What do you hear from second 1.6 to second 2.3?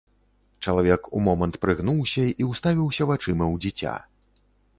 прыгнуўся